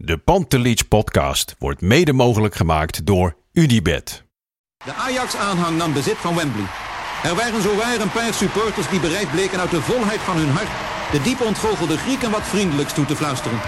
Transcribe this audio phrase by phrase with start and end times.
[0.00, 4.24] De Pantelich podcast wordt mede mogelijk gemaakt door Unibed.
[4.84, 6.64] De Ajax-aanhang nam bezit van Wembley.
[7.24, 10.68] Er waren zowaar een paar supporters die bereid bleken uit de volheid van hun hart
[11.12, 13.60] de diep ontgoochelde Grieken wat vriendelijks toe te fluisteren.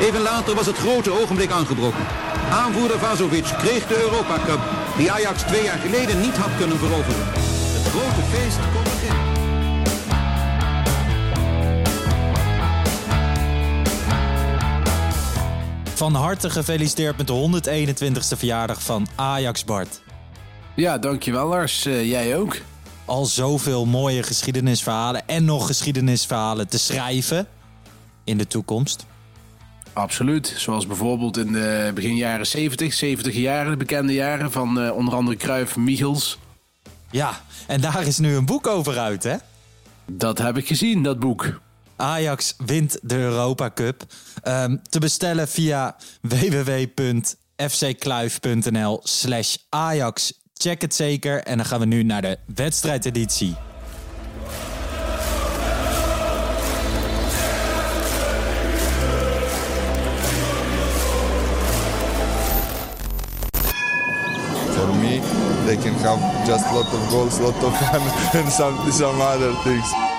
[0.00, 2.06] Even later was het grote ogenblik aangebroken.
[2.50, 4.60] Aanvoerder Vazovic kreeg de Europa Cup,
[4.96, 7.26] die Ajax twee jaar geleden niet had kunnen veroveren.
[7.76, 8.89] Het grote feest kon
[16.00, 17.60] Van harte gefeliciteerd met de
[18.32, 20.02] 121ste verjaardag van Ajax Bart.
[20.74, 21.86] Ja, dankjewel Lars.
[21.86, 22.56] Uh, jij ook.
[23.04, 27.46] Al zoveel mooie geschiedenisverhalen en nog geschiedenisverhalen te schrijven
[28.24, 29.06] in de toekomst.
[29.92, 30.54] Absoluut.
[30.56, 35.14] Zoals bijvoorbeeld in de begin jaren 70, 70 jaren, de bekende jaren van uh, onder
[35.14, 36.38] andere Cruyff, Michels.
[37.10, 39.36] Ja, en daar is nu een boek over uit, hè?
[40.06, 41.60] Dat heb ik gezien, dat boek.
[42.00, 44.02] Ajax wint de Europa Cup.
[44.44, 50.32] Um, te bestellen via www.fckluif.nl slash Ajax.
[50.54, 53.56] Check het zeker en dan gaan we nu naar de wedstrijdeditie.
[64.74, 65.20] For me,
[65.66, 68.00] they can have just lot of goals, lot of fun
[68.42, 70.18] and some, some other things.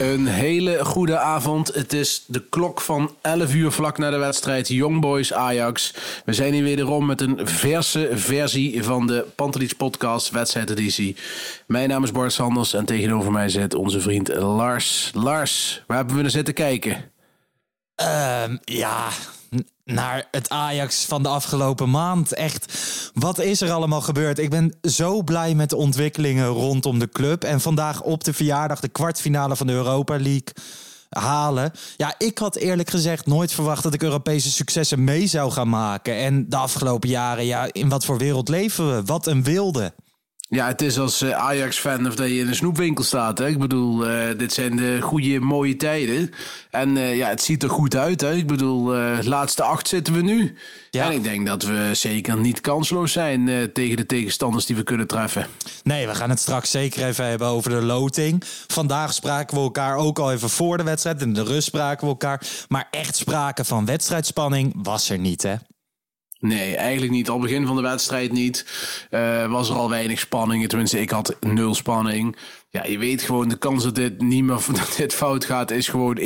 [0.00, 1.74] Een hele goede avond.
[1.74, 5.94] Het is de klok van 11 uur vlak na de wedstrijd Young Boys Ajax.
[6.24, 11.16] We zijn hier wederom met een verse versie van de Pantelis podcast wedstrijdeditie.
[11.66, 15.10] Mijn naam is Bart Sanders en tegenover mij zit onze vriend Lars.
[15.14, 16.92] Lars, waar hebben we naar zitten kijken?
[18.42, 19.08] Um, ja,
[19.92, 22.34] naar het Ajax van de afgelopen maand.
[22.34, 22.72] Echt,
[23.14, 24.38] wat is er allemaal gebeurd?
[24.38, 27.44] Ik ben zo blij met de ontwikkelingen rondom de club.
[27.44, 30.52] En vandaag op de verjaardag de kwartfinale van de Europa League
[31.08, 31.72] halen.
[31.96, 36.16] Ja, ik had eerlijk gezegd nooit verwacht dat ik Europese successen mee zou gaan maken.
[36.16, 39.02] En de afgelopen jaren, ja, in wat voor wereld leven we?
[39.04, 39.92] Wat een wilde.
[40.50, 43.38] Ja, het is als uh, Ajax-fan of dat je in een snoepwinkel staat.
[43.38, 43.46] Hè?
[43.46, 46.30] Ik bedoel, uh, dit zijn de goede, mooie tijden.
[46.70, 48.20] En uh, ja, het ziet er goed uit.
[48.20, 48.34] Hè?
[48.34, 50.56] Ik bedoel, laatste acht zitten we nu.
[50.90, 51.04] Ja.
[51.04, 55.06] En ik denk dat we zeker niet kansloos zijn tegen de tegenstanders die we kunnen
[55.06, 55.46] treffen.
[55.82, 58.44] Nee, we gaan het straks zeker even hebben over de loting.
[58.66, 61.22] Vandaag spraken we elkaar ook al even voor de wedstrijd.
[61.22, 62.42] In de rust spraken we elkaar.
[62.68, 65.54] Maar echt sprake van wedstrijdspanning was er niet, hè?
[66.40, 67.28] Nee, eigenlijk niet.
[67.28, 68.66] Al begin van de wedstrijd niet.
[69.10, 70.68] Uh, was er al weinig spanning.
[70.68, 72.36] Tenminste, ik had nul spanning.
[72.70, 75.88] Ja, je weet gewoon, de kans dat dit niet meer dat dit fout gaat, is
[75.88, 76.22] gewoon 1%.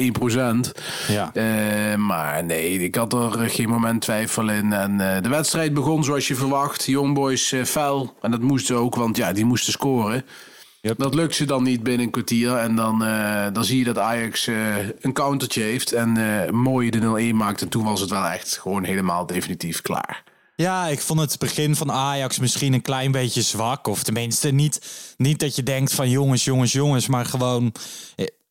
[1.08, 1.30] Ja.
[1.34, 4.72] Uh, maar nee, ik had er geen moment twijfel in.
[4.72, 6.84] En uh, de wedstrijd begon zoals je verwacht.
[6.84, 8.16] Youngboys uh, fel.
[8.22, 10.24] En dat moesten ook, want ja, die moesten scoren.
[10.84, 10.98] Yep.
[10.98, 12.56] Dat lukt ze dan niet binnen een kwartier.
[12.56, 15.92] En dan, uh, dan zie je dat Ajax uh, een countertje heeft.
[15.92, 17.62] En uh, mooi de 0-1 maakt.
[17.62, 20.22] En toen was het wel echt gewoon helemaal definitief klaar.
[20.56, 23.86] Ja, ik vond het begin van Ajax misschien een klein beetje zwak.
[23.86, 24.80] Of tenminste niet,
[25.16, 27.06] niet dat je denkt van jongens, jongens, jongens.
[27.06, 27.72] Maar gewoon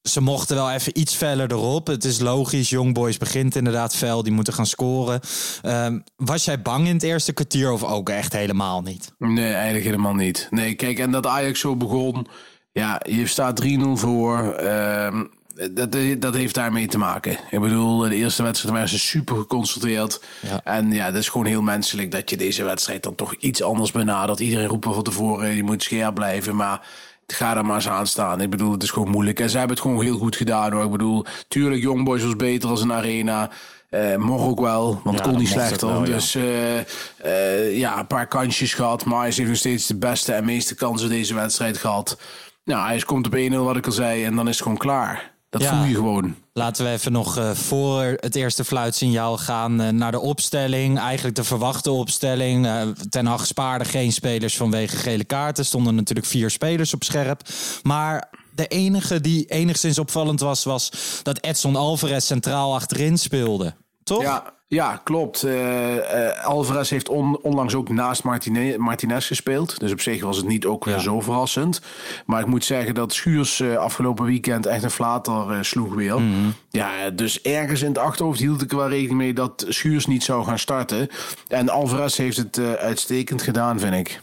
[0.03, 1.88] ze mochten wel even iets feller erop.
[1.88, 4.24] Het is logisch, Young Boys begint inderdaad fel.
[4.24, 5.19] Die moeten gaan scoren.
[5.66, 9.13] Um, was jij bang in het eerste kwartier of ook echt helemaal niet?
[9.18, 10.47] Nee, eigenlijk helemaal niet.
[10.50, 12.28] Nee, kijk, en dat Ajax zo begon...
[12.72, 14.59] Ja, je staat 3-0 voor...
[14.63, 15.31] Um,
[15.72, 17.38] dat, dat heeft daarmee te maken.
[17.50, 20.22] Ik bedoel, de eerste wedstrijd waren ze super geconcentreerd.
[20.42, 20.62] Ja.
[20.63, 23.92] En ja, dat is gewoon heel menselijk dat je deze wedstrijd dan toch iets anders
[23.92, 24.40] benadert.
[24.40, 26.56] Iedereen roept van tevoren, je moet scherp blijven.
[26.56, 26.88] Maar
[27.34, 28.42] ga er maar eens aan staan.
[28.42, 29.40] Ik bedoel, het is gewoon moeilijk.
[29.40, 30.84] En ze hebben het gewoon heel goed gedaan hoor.
[30.84, 33.50] Ik bedoel, tuurlijk, Youngboys was beter als een arena.
[33.90, 35.88] Uh, mocht ook wel, want ja, kon niet slechter.
[35.88, 36.78] Wel, dus uh,
[37.25, 39.06] uh, ja, een paar kansjes gehad.
[39.06, 42.18] Maar hij heeft nog steeds de beste en meeste kansen deze wedstrijd gehad.
[42.63, 45.32] Nou, hij komt op 1-0, wat ik al zei, en dan is het gewoon klaar.
[45.54, 45.78] Dat ja.
[45.78, 46.36] voel je gewoon.
[46.54, 51.00] Laten we even nog uh, voor het eerste fluitsignaal gaan uh, naar de opstelling.
[51.00, 52.66] Eigenlijk de verwachte opstelling.
[52.66, 55.66] Uh, ten Hag spaarde geen spelers vanwege gele kaarten.
[55.66, 57.42] Stonden natuurlijk vier spelers op scherp.
[57.84, 60.92] Maar de enige die enigszins opvallend was, was
[61.24, 63.74] dat Edson Alvarez centraal achterin speelde.
[64.04, 64.22] Toch?
[64.22, 65.44] Ja, Ja, klopt.
[65.44, 69.80] Eh, Alvarez heeft on- onlangs ook naast Martine- Martinez gespeeld.
[69.80, 71.81] Dus op zich was het niet ook zo verrassend.
[72.25, 76.22] Maar ik moet zeggen dat Schuurs eh, afgelopen weekend echt een flater sloeg weer.
[76.70, 80.24] Ja, dus ergens in het achterhoofd hield ik er wel rekening mee dat Schuurs niet
[80.24, 81.08] zou gaan starten.
[81.48, 84.19] En Alvarez heeft het uitstekend gedaan, vind ik.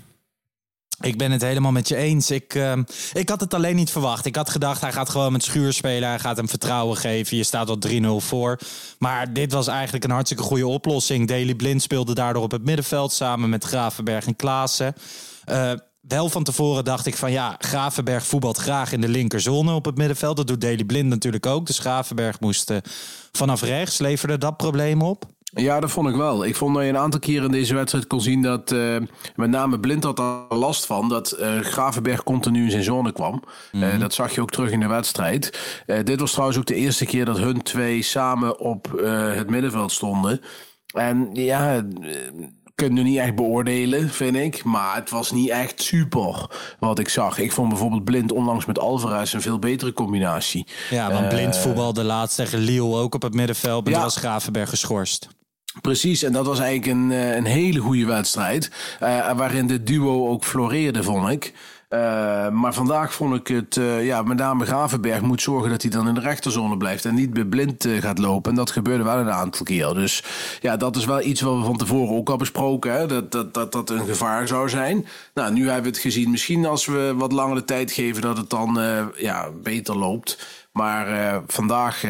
[1.01, 2.31] Ik ben het helemaal met je eens.
[2.31, 2.83] Ik, ehm,
[3.13, 4.27] ik had het alleen niet verwacht.
[4.27, 6.09] Ik had gedacht, hij gaat gewoon met Schuur spelen.
[6.09, 7.37] Hij gaat hem vertrouwen geven.
[7.37, 8.59] Je staat al 3-0 voor.
[8.99, 11.29] Maar dit was eigenlijk een hartstikke goede oplossing.
[11.29, 14.95] Daley Blind speelde daardoor op het middenveld samen met Gravenberg en Klaassen.
[15.45, 19.85] Eh, wel van tevoren dacht ik van ja, Gravenberg voetbalt graag in de linkerzone op
[19.85, 20.37] het middenveld.
[20.37, 21.67] Dat doet Daley Blind natuurlijk ook.
[21.67, 22.77] Dus Gravenberg moest eh,
[23.33, 23.99] vanaf rechts.
[23.99, 25.25] Leverde dat probleem op?
[25.51, 26.45] Ja, dat vond ik wel.
[26.45, 28.97] Ik vond dat je een aantal keren in deze wedstrijd kon zien dat eh,
[29.37, 33.43] met name Blind had daar last van dat eh, Gravenberg continu in zijn zone kwam.
[33.73, 35.59] Eh, dat zag je ook terug in de wedstrijd.
[36.05, 38.91] Dit was trouwens ook de eerste keer dat hun twee samen op
[39.37, 40.41] het middenveld stonden.
[40.95, 41.83] En ja, eh,
[42.75, 44.65] kun je niet echt beoordelen, vind ik.
[44.65, 46.47] Maar het was niet echt super
[46.79, 47.39] wat ik zag.
[47.39, 50.67] Ik vond bijvoorbeeld Blind onlangs met Alvarez een veel betere combinatie.
[50.91, 53.85] Ja, want Blind Eh, voetbal de laatste tegen Lille ook op het middenveld.
[53.85, 54.03] Maar Ja.
[54.03, 55.29] was Gravenberg geschorst.
[55.81, 58.71] Precies, en dat was eigenlijk een, eh, een hele goede wedstrijd.
[59.01, 61.53] eh, waarin de duo ook floreerde, vond ik.
[61.89, 66.09] Eh, maar vandaag vond ik het, ja, met name Gravenberg moet zorgen dat hij dan
[66.09, 68.51] in de rechterzone blijft en niet blind gaat lopen.
[68.51, 69.95] En dat gebeurde wel een aantal keer.
[69.95, 70.25] Dus
[70.61, 73.07] ja, dat is wel iets wat we van tevoren ook al besproken, hè?
[73.07, 75.07] Dat, dat, dat dat een gevaar zou zijn.
[75.35, 76.31] Nou, nu hebben we het gezien.
[76.31, 78.79] Misschien als we wat langere tijd geven, dat het dan
[79.17, 80.47] ja, beter loopt.
[80.73, 82.05] Maar vandaag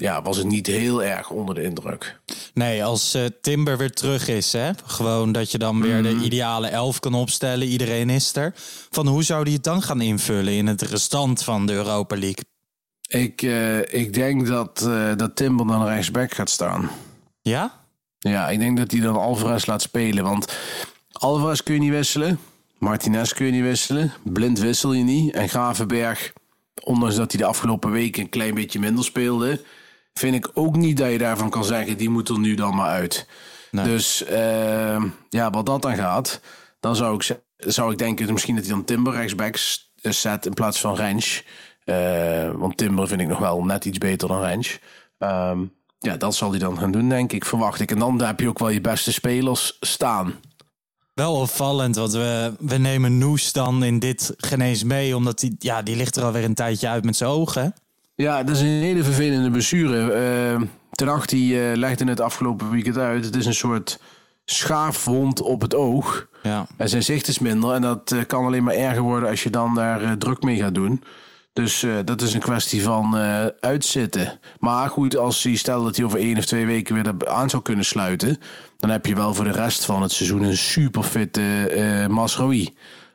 [0.00, 2.20] ja, was het niet heel erg onder de indruk.
[2.54, 4.70] Nee, als eh, Timber weer terug is, hè?
[4.84, 6.02] gewoon dat je dan weer Mhm.
[6.02, 7.66] de ideale elf kan opstellen.
[7.66, 8.52] Iedereen is er.
[8.90, 12.44] Van hoe zou die het dan gaan invullen in het restant van de Europa League?
[13.08, 16.90] Ik, eh, ik denk dat, eh, dat Timber dan rechtsback gaat staan.
[17.42, 17.80] Ja?
[18.18, 20.24] Ja, ik denk dat hij dan Alvarez laat spelen.
[20.24, 20.52] Want
[21.12, 22.38] Alvarez kun je niet wisselen.
[22.78, 24.12] Martinez kun je niet wisselen.
[24.24, 25.34] Blind wissel je niet.
[25.34, 26.32] En Gravenberg,
[26.82, 29.60] ondanks dat hij de afgelopen weken een klein beetje minder speelde...
[30.18, 31.96] vind ik ook niet dat je daarvan kan zeggen...
[31.96, 33.26] die moet er nu dan maar uit.
[33.84, 36.40] Dus eh, ja, wat dat dan gaat...
[36.80, 40.46] dan zou ik, zou ik denken misschien dat hij dan Timber rechtsback s- zet...
[40.46, 41.44] in plaats van Rens.
[41.84, 44.78] Eh, want Timber vind ik nog wel net iets beter dan Rens.
[45.18, 45.64] Ehm,
[45.98, 47.90] ja, dat zal hij dan gaan doen, denk ik, verwacht ik.
[47.90, 50.34] En dan heb je ook wel je beste spelers staan.
[51.14, 55.16] Wel opvallend, want we, we nemen Noes dan in dit genees mee.
[55.16, 57.74] Omdat die, ja, die ligt er alweer een tijdje uit met zijn ogen.
[58.22, 60.12] Ja, dat is een hele vervelende blessure.
[60.12, 63.24] Eh ten die eh, legde het afgelopen weekend uit.
[63.24, 64.00] Het is een soort
[64.44, 66.28] schaafwond op het oog.
[66.42, 66.66] Ja.
[66.76, 67.72] En zijn zicht is minder.
[67.72, 70.56] En dat eh, kan alleen maar erger worden als je dan daar eh, druk mee
[70.56, 71.02] gaat doen.
[71.52, 73.16] Dus dat is een kwestie van
[73.60, 74.40] uitzitten.
[74.58, 77.50] Maar goed, als hij stelt dat hij over één of twee weken weer er aan
[77.50, 78.38] zou kunnen sluiten.
[78.76, 82.06] Dan heb je wel voor de rest van het seizoen een superfitte eh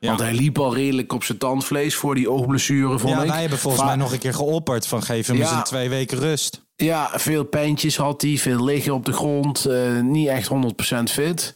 [0.07, 3.29] Want hij liep al redelijk op zijn tandvlees voor die oogblessure, vond Ja, ik.
[3.29, 5.41] wij hebben volgens Va- mij nog een keer geopperd van geef hem Ja.
[5.41, 6.61] eens een twee weken rust.
[6.75, 9.65] Ja, veel pijntjes had hij, veel liggen op de grond.
[9.65, 11.53] eh, niet echt 100% fit.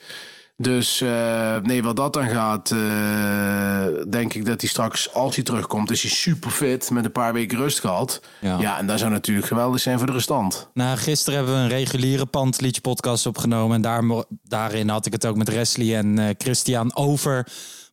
[0.58, 5.44] Dus eh, nee, wat dat dan gaat, eh, denk ik dat hij straks, als hij
[5.44, 8.22] terugkomt, is hij super fit met een paar weken rust gehad.
[8.42, 8.58] Ja.
[8.60, 10.70] Ja, en dat zou natuurlijk geweldig zijn voor de restant.
[10.74, 13.76] Nou, gisteren hebben we een reguliere Pantelietje podcast opgenomen.
[13.76, 14.04] En daar,
[14.44, 17.48] daarin had ik het ook met Wesley en eh, Christian over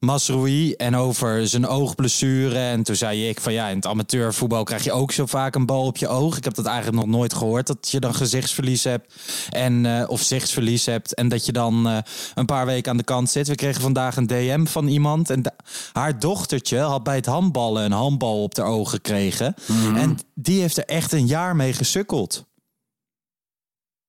[0.05, 2.59] Masroui en over zijn oogblessure.
[2.59, 5.67] En toen zei ik van ja, in het amateurvoetbal krijg je ook zo vaak een
[5.67, 6.37] bal op je oog.
[6.37, 9.15] Ik heb dat eigenlijk nog nooit gehoord, dat je dan gezichtsverlies hebt.
[9.51, 11.99] En, eh, of zichtsverlies hebt en dat je dan eh,
[12.35, 13.49] een paar weken aan de kant zit.
[13.49, 15.55] We kregen vandaag een DM van iemand en
[15.93, 19.55] haar dochtertje had bij het handballen een handbal op de oog gekregen.
[19.97, 22.45] En die heeft er echt een jaar mee gesukkeld.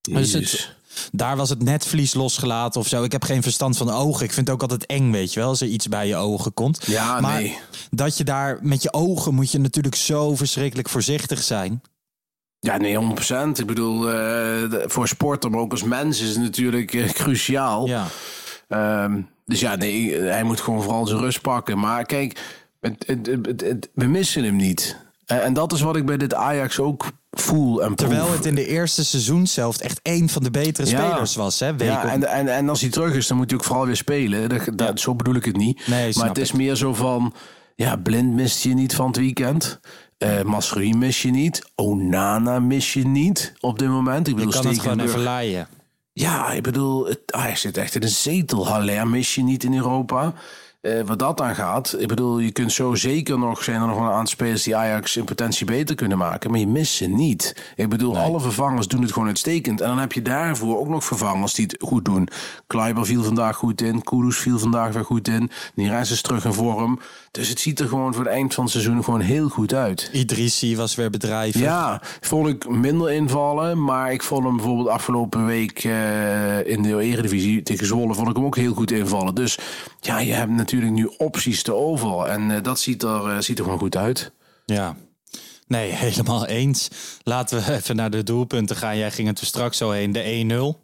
[0.02, 0.76] Dus het.
[1.12, 3.04] Daar was het netvlies losgelaten of zo.
[3.04, 4.26] Ik heb geen verstand van ogen.
[4.26, 6.54] Ik vind het ook altijd eng, weet je wel, als er iets bij je ogen
[6.54, 6.86] komt.
[6.86, 7.58] Ja, maar nee.
[7.92, 11.82] dat je daar met je ogen moet je natuurlijk zo verschrikkelijk voorzichtig zijn.
[12.60, 13.60] Ja, nee, 100%.
[13.60, 17.88] Ik bedoel, eh, voor sporter, maar ook als mens is het natuurlijk eh, cruciaal.
[17.88, 18.06] Ja.
[18.68, 21.80] Ehm, dus ja, nee, hij moet gewoon vooral zijn rust pakken.
[21.80, 22.40] Maar kijk,
[22.82, 24.98] het, het, het- het- we missen hem niet.
[25.26, 28.10] En, en dat is wat ik bij dit Ajax ook voel en proef.
[28.10, 31.10] Terwijl het in de eerste seizoenshelft echt één van de betere Ja.
[31.10, 31.60] spelers was.
[31.60, 31.76] Hè?
[31.76, 33.96] Week Ja, en, en, en als hij terug is, dan moet hij ook vooral weer
[33.96, 34.50] spelen.
[34.50, 35.88] Dat, dat, Zo bedoel ik het niet.
[35.88, 37.34] Nee, maar het is meer zo van...
[37.76, 39.80] Ja, Blind mist je niet van het weekend.
[40.18, 41.64] Eh Masrui mis je niet.
[41.76, 44.28] Onana mis je niet op dit moment.
[44.28, 45.68] Ik je bedoel, kan het gewoon even laaien.
[46.14, 48.68] Ja, ik bedoel, het, hij zit echt in een zetel.
[48.68, 50.34] Haller mis je niet in Europa.
[50.86, 53.98] Eh, wat dat aan gaat, ik bedoel, je kunt zo zeker nog, zijn er nog
[53.98, 57.72] een aantal spelers die Ajax in potentie beter kunnen maken, maar je mist ze niet.
[57.76, 59.82] Ik bedoel, alle vervangers doen het gewoon uitstekend.
[59.82, 62.28] En dan heb je daarvoor ook nog vervangers die het goed doen.
[62.68, 66.54] Kleiber viel vandaag goed in, Kudus viel vandaag weer goed in, Nires is terug in
[66.54, 67.00] vorm.
[67.36, 70.10] Dus het ziet er gewoon voor het eind van het seizoen gewoon heel goed uit.
[70.14, 71.62] Idrissi was weer bedrijvig.
[71.62, 73.84] Ja, vond ik minder invallen.
[73.84, 78.14] Maar ik vond hem bijvoorbeeld afgelopen week eh, in de Eredivisie tegen Zwolle...
[78.14, 79.36] vond ik hem ook heel goed invallen.
[79.36, 79.58] Dus
[80.00, 82.26] ja, je hebt natuurlijk nu opties te over.
[82.26, 84.32] En eh, dat ziet er, eh, ziet er gewoon goed uit.
[84.66, 84.96] Ja.
[85.68, 86.90] Nee, helemaal eens.
[87.24, 88.98] Laten we even naar de doelpunten gaan.
[88.98, 90.12] Jij ging het er straks zo heen.
[90.12, 90.82] De 1-0.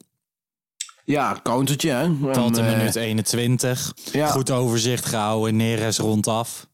[1.05, 2.33] Ja, countertje hè.
[2.33, 3.93] Tot de eh, minuut 21.
[4.11, 4.27] ja.
[4.27, 5.55] Goed overzicht gehouden.
[5.55, 6.67] Neres rondaf.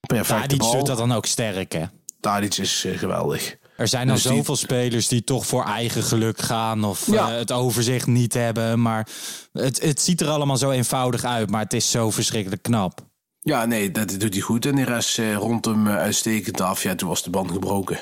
[0.00, 1.84] perfecte Tadic doet dat dan ook sterk, hè?
[2.20, 3.56] Tadic is geweldig.
[3.78, 7.30] Er zijn dan Dus zoveel spelers die toch voor eigen geluk gaan of Ja.
[7.30, 8.82] eh, het overzicht niet hebben.
[8.82, 9.08] Maar
[9.52, 13.00] het, het ziet er allemaal zo eenvoudig uit, maar het is zo verschrikkelijk knap.
[13.40, 14.66] Ja, nee, dat doet hij goed.
[14.66, 16.82] En de rest eh, rond hem eh, uitstekend af.
[16.82, 17.98] Ja, toen was de band gebroken.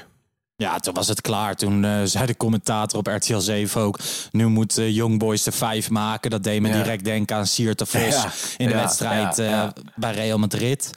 [0.57, 1.55] Ja, toen was het klaar.
[1.57, 3.99] Toen zei de commentator op RTL 7 ook...
[4.31, 6.31] nu moet Young Boys de vijf maken.
[6.31, 6.75] Dat deed me Ja.
[6.83, 9.73] direct denken aan Siert de Vos Ja, in de ja, wedstrijd ja, ja.
[9.97, 10.91] bij Real Madrid.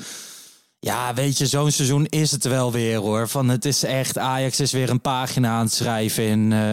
[0.81, 3.27] Ja, weet je, zo'n seizoen is het wel weer hoor.
[3.27, 6.71] Van het is echt, Ajax is weer een pagina aan het schrijven in, eh,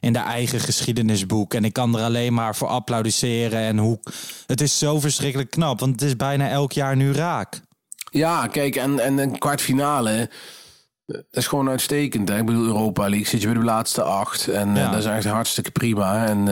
[0.00, 1.54] in de eigen geschiedenisboek.
[1.54, 3.58] En ik kan er alleen maar voor applaudisseren.
[3.60, 3.98] En hoe,
[4.46, 7.60] het is zo verschrikkelijk knap, want het is bijna elk jaar nu raak.
[8.10, 10.10] Ja, kijk, en, en een kwartfinale...
[10.10, 10.26] eh,
[11.06, 12.28] Dat is gewoon uitstekend.
[12.28, 12.38] Hè?
[12.38, 14.48] Ik bedoel, Europa League zit je bij de laatste acht.
[14.48, 16.26] En eh, dat is echt hartstikke prima.
[16.26, 16.48] En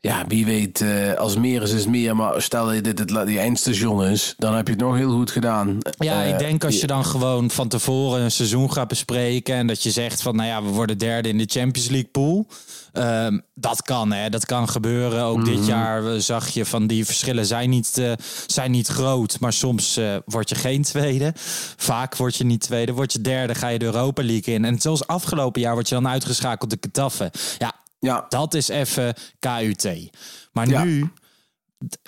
[0.00, 2.16] ja, wie weet, eh, als meer is, is meer.
[2.16, 5.30] Maar stel dat dit het die eindstation is, dan heb je het nog heel goed
[5.30, 5.78] gedaan.
[5.98, 9.66] Ja, Eh, ik denk als je dan gewoon van tevoren een seizoen gaat bespreken en
[9.66, 12.46] dat je zegt van, nou ja, we worden derde in de Champions League pool.
[12.92, 14.28] Ehm, dat kan, hè?
[14.28, 15.22] Dat kan gebeuren.
[15.22, 18.02] Ook dit jaar eh, zag je van die verschillen zijn niet,
[18.46, 21.32] zijn niet groot, maar soms eh, word je geen tweede.
[21.76, 24.64] Vaak word je niet tweede, word je derde, ga je de Europa League in.
[24.64, 27.30] En zoals afgelopen jaar word je dan uitgeschakeld de Ketaffen.
[27.58, 30.10] Ja, Ja, dat is even KUT.
[30.52, 30.84] Maar Ja.
[30.84, 31.12] nu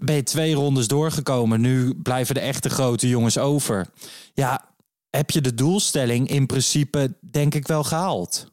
[0.02, 1.60] ben je twee rondes doorgekomen.
[1.60, 3.86] Nu blijven de echte grote jongens over.
[4.34, 4.64] Ja,
[5.10, 8.50] heb je de doelstelling in principe denk ik wel gehaald?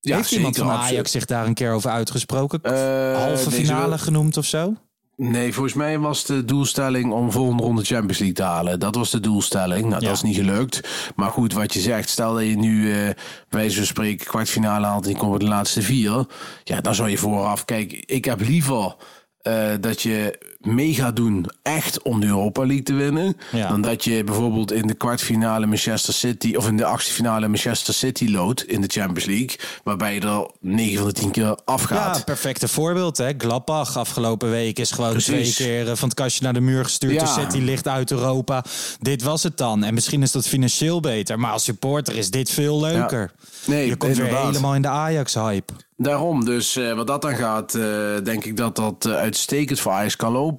[0.00, 0.90] ja Heeft iemand van absoluut.
[0.92, 2.62] Ajax zich daar een keer over uitgesproken?
[2.62, 4.74] Eh, Halve finale wel- genoemd of zo?
[5.16, 8.80] Nee, volgens mij was de doelstelling om volgende ronde Champions League te halen.
[8.80, 9.80] Dat was de doelstelling.
[9.88, 10.06] Nou, Ja.
[10.06, 10.88] dat is niet gelukt.
[11.16, 13.10] Maar goed, wat je zegt, stel dat je nu eh
[13.48, 16.26] bij zo'n spreken kwartfinale haalt en je komt bij de laatste vier.
[16.64, 18.96] Ja, dan zou je vooraf, kijk, ik heb liever
[19.38, 23.36] eh, dat je mee gaat doen echt om de Europa League te winnen.
[23.52, 23.68] Ja.
[23.68, 27.94] Dan dat je bijvoorbeeld in de kwartfinale Manchester City of in de achtste finale Manchester
[27.94, 29.56] City loodt in de Champions League.
[29.84, 32.16] Waarbij je er 9 van de 10 keer afgaat.
[32.16, 33.16] Ja, perfecte voorbeeld.
[33.16, 33.30] Hè?
[33.38, 35.54] Gladbach afgelopen week is gewoon Precies.
[35.54, 37.12] twee keer eh, van het kastje naar de muur gestuurd.
[37.12, 37.34] Ja.
[37.34, 38.64] De City ligt uit Europa.
[39.00, 39.84] Dit was het dan.
[39.84, 41.38] En misschien is dat financieel beter.
[41.38, 43.30] Maar als supporter is dit veel leuker.
[43.66, 45.72] Nee, Je komt weer helemaal in de Ajax-hype.
[45.96, 47.82] Daarom, dus eh, wat dat dan gaat, eh,
[48.24, 50.51] denk ik dat dat uitstekend voor Ajax kan lopen,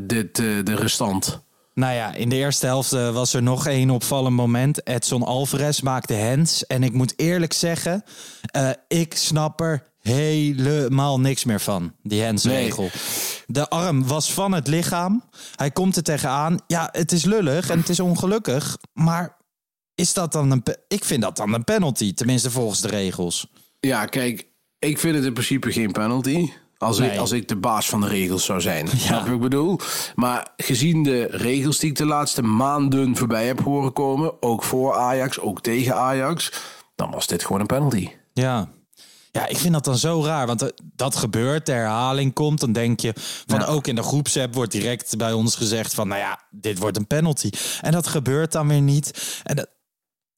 [0.00, 1.42] dit, eh, de restant.
[1.74, 4.86] Nou ja, in de eerste helft eh, was er nog één opvallend moment.
[4.86, 6.66] Edson Alvarez maakte hands.
[6.66, 8.02] En ik moet eerlijk zeggen,
[8.40, 12.90] eh, ik snap er helemaal niks meer van, die handsregel.
[13.46, 15.24] De arm was van het lichaam.
[15.54, 16.60] Hij komt er tegenaan.
[16.66, 18.78] Ja, het is lullig en het is ongelukkig.
[18.92, 19.36] Maar
[19.94, 20.62] is dat dan een...
[20.88, 23.46] Ik vind dat dan een penalty, tenminste volgens de regels.
[23.80, 24.46] Ja, kijk,
[24.78, 26.50] ik vind het in principe geen penalty.
[26.80, 28.88] Als, ik, als ik de baas van de regels zou zijn.
[28.88, 29.78] Snap wat ik bedoel?
[30.14, 34.94] Maar gezien de regels die ik de laatste maanden voorbij heb horen komen, ook voor
[34.94, 36.52] Ajax, ook tegen Ajax,
[36.94, 38.08] dan was dit gewoon een penalty.
[38.32, 38.68] Ja.
[39.32, 40.46] Ja, ik vind dat dan zo raar.
[40.46, 42.60] Want eh, dat gebeurt, de herhaling komt.
[42.60, 43.12] Dan denk je
[43.46, 43.66] van Ja.
[43.66, 47.06] ook in de groepsapp wordt direct bij ons gezegd van nou ja, dit wordt een
[47.06, 47.50] penalty.
[47.80, 49.40] En dat gebeurt dan weer niet.
[49.42, 49.68] En dat,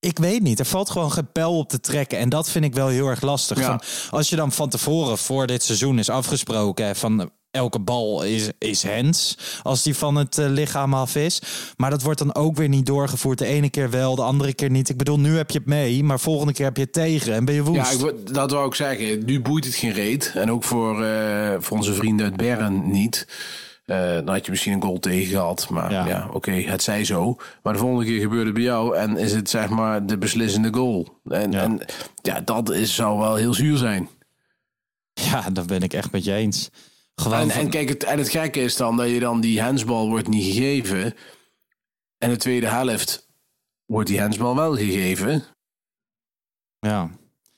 [0.04, 2.18] ik weet niet, er valt gewoon geen pijl op te trekken.
[2.18, 3.58] En dat vind ik wel heel erg lastig.
[3.58, 3.64] Ja.
[3.64, 3.80] Van,
[4.18, 8.84] als je dan van tevoren voor dit seizoen is afgesproken van elke bal is, is
[8.84, 11.42] hands als die van het eh, lichaam af is.
[11.76, 13.38] Maar dat wordt dan ook weer niet doorgevoerd.
[13.38, 14.88] De ene keer wel, de andere keer niet.
[14.88, 17.44] Ik bedoel, nu heb je het mee, maar volgende keer heb je het tegen en
[17.44, 17.76] ben je woest.
[17.76, 19.24] Ja, ik, wou- dat wou ik zeggen.
[19.24, 20.32] Nu boeit het geen reet.
[20.34, 23.26] En ook voor, eh, voor onze vrienden uit Bern niet.
[23.92, 25.68] Eh, dan had je misschien een goal tegen gehad.
[25.70, 26.06] Maar Ja.
[26.06, 27.36] ja, oké, het zij zo.
[27.62, 28.96] Maar de volgende keer gebeurt het bij jou.
[28.96, 31.20] En is het zeg maar de beslissende goal.
[31.24, 31.62] En Ja.
[31.62, 31.80] en,
[32.22, 34.08] ja dat is, zou wel heel zuur zijn.
[35.12, 36.70] Ja, dat ben ik echt met je eens.
[37.14, 39.62] Gewoon En, van- en kijk, het, en het gekke is dan dat je dan die
[39.62, 41.14] handsbal wordt niet gegeven.
[42.18, 43.28] En de tweede helft
[43.86, 45.44] wordt die handsbal wel gegeven.
[46.78, 47.10] ja,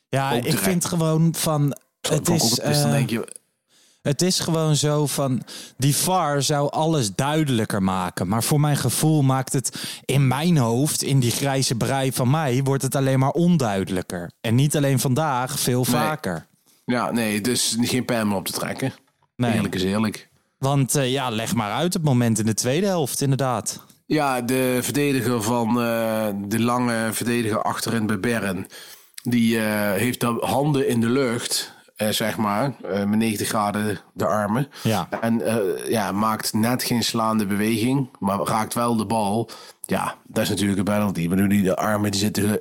[0.08, 1.76] ja ook ik vind gewoon van...
[2.00, 3.36] Het is, ook- dus dan eh, denk je,
[4.04, 5.42] Het is gewoon zo van,
[5.76, 8.28] die VAR zou alles duidelijker maken.
[8.28, 12.62] Maar voor mijn gevoel maakt het in mijn hoofd, in die grijze brei van mij,
[12.62, 14.30] wordt het alleen maar onduidelijker.
[14.40, 16.46] En niet alleen vandaag, veel vaker.
[16.84, 18.92] Ja, nee, dus geen pijl meer op te trekken.
[19.36, 19.52] Nee.
[19.52, 20.28] Eerlijk is eerlijk.
[20.58, 23.84] Want eh, ja, leg maar uit het moment in de tweede helft, inderdaad.
[24.06, 28.66] Ja, de verdediger van eh, de lange verdediger achterin bij Bern.
[29.22, 33.98] Die eh, heeft de handen in de lucht, eh, zeg maar, eh, met 90 graden
[34.12, 34.68] de armen.
[34.82, 35.08] Ja.
[35.20, 39.50] En eh, ja, maakt net geen slaande beweging, maar raakt wel de bal.
[39.80, 41.20] Ja, dat is natuurlijk een penalty.
[41.20, 42.60] Ik bedoel, die de armen die zitten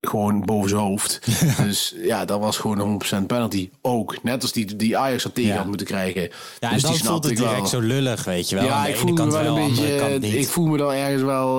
[0.00, 1.20] gewoon boven zijn hoofd.
[1.64, 3.70] Dus ja, dat was gewoon een 100% penalty.
[3.82, 5.56] Ook, net als die, die Ajax had tegen Ja.
[5.56, 6.22] had moeten krijgen.
[6.58, 7.48] Ja, dus en die dan voelt het ik wel.
[7.48, 8.64] direct zo lullig, weet je wel.
[8.64, 10.38] Ja, ik voel me wel een beetje.
[10.38, 11.56] Ik voel me dan ergens wel.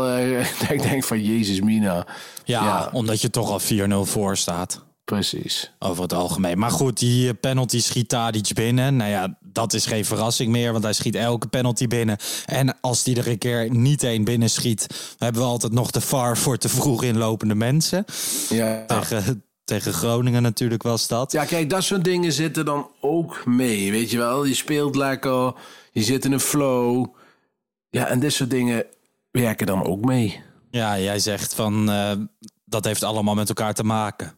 [0.59, 2.05] dat ik denk van Jezus Mina.
[2.43, 2.89] ja, ja.
[2.91, 3.61] omdat je toch al
[4.07, 4.83] 4-0 voor staat.
[5.05, 5.71] Precies.
[5.79, 6.57] Over het algemeen.
[6.57, 8.95] Maar goed, die eh, penalty schiet Tadic binnen.
[8.95, 12.17] Nou ja, dat is geen verrassing meer, want hij schiet elke penalty binnen.
[12.45, 16.01] En als die er een keer niet één binnen schiet, hebben we altijd nog de
[16.01, 18.05] VAR voor te vroeg inlopende mensen.
[18.49, 18.85] Ja.
[18.85, 21.31] Tegen, tegen Groningen natuurlijk was dat.
[21.31, 23.91] ja, kijk, dat soort dingen zitten dan ook mee.
[23.91, 25.53] Weet je wel, je speelt lekker,
[25.91, 27.05] je zit in een flow.
[27.89, 28.85] Ja, en dit soort dingen
[29.31, 30.41] werken dan ook mee.
[30.69, 32.11] Ja, jij zegt van eh,
[32.65, 34.37] dat heeft allemaal met elkaar te maken.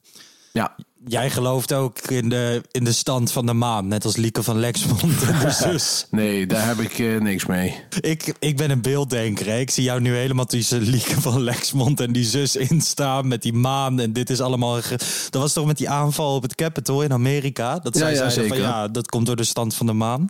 [0.55, 0.75] Ja,
[1.07, 4.59] Jij gelooft ook in de, in de stand van de maan, net als Lieke van
[4.59, 6.07] Lexmond en de zus.
[6.11, 7.83] nee, daar heb ik eh, niks mee.
[8.01, 9.45] Ik, ik ben een beelddenker.
[9.45, 9.57] Hè?
[9.57, 13.53] Ik zie jou nu helemaal tussen Lieke van Lexmond en die zus instaan met die
[13.53, 13.99] maan.
[13.99, 14.79] En dit is allemaal...
[15.29, 17.79] Dat was toch met die aanval op het Capitol in Amerika?
[17.79, 20.29] Dat zij ja, zeiden van ja, dat komt door de stand van de maan.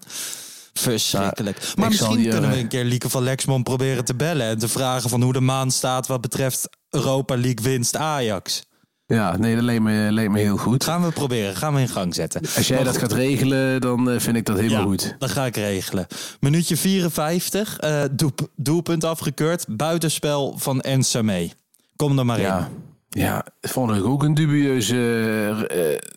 [0.74, 1.74] Verschrikkelijk.
[1.76, 4.48] maar misschien kunnen we een keer Lieke van Lexmond proberen te bellen...
[4.48, 8.64] en te vragen van hoe de maan staat wat betreft Europa League winst Ajax.
[9.08, 10.84] Ja, nee, dat leek me, leek me heel goed.
[10.84, 12.42] Gaan we proberen, gaan we in gang zetten.
[12.56, 13.02] Als jij Maar dat goed.
[13.10, 15.16] gaat regelen, dan eh, vind ik dat helemaal Ja, goed.
[15.20, 16.08] dat ga ik regelen.
[16.40, 19.66] Minuutje 54, eh, doep- doelpunt afgekeurd.
[19.70, 21.52] Buitenspel van Ensame.
[21.96, 22.70] Kom er maar Ja,
[23.10, 23.22] in.
[23.22, 26.10] ja, vond ik ook een dubieuze eh,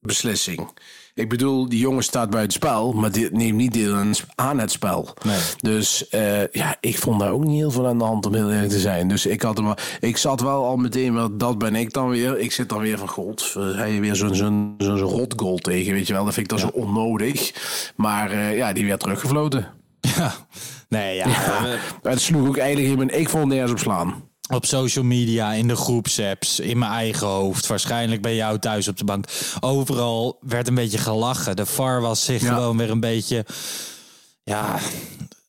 [0.00, 0.68] beslissing.
[1.14, 3.94] Ik bedoel, die jongen staat buiten spel, maar die neemt niet deel
[4.34, 5.08] aan- het spel.
[5.24, 5.38] Nee.
[5.56, 8.50] Dus eh, ja, ik vond daar ook niet heel veel aan de hand om heel
[8.50, 9.08] eerlijk te zijn.
[9.08, 12.38] Dus ik had hem, ik zat wel al meteen, wel, dat ben ik dan weer.
[12.38, 16.12] Ik zit dan weer van, god, hij weer zo'n zo'n zo'n rotgoal tegen, weet je
[16.12, 16.24] wel.
[16.24, 17.52] Dat vind ik dan zo onnodig.
[17.96, 19.66] Maar eh, ja, die werd teruggefloten.
[20.00, 20.32] Ja.
[20.88, 21.26] Nee, ja.
[22.02, 24.28] Ja, het sloeg ook eigenlijk in mijn, ik vond nergens op slaan.
[24.50, 27.66] Op social media, in de groepsapps, in mijn eigen hoofd.
[27.66, 29.24] Waarschijnlijk bij jou thuis op de bank.
[29.60, 31.56] Overal werd een beetje gelachen.
[31.56, 32.54] De VAR was zich Ja.
[32.54, 33.46] gewoon weer een beetje...
[34.42, 34.78] Ja,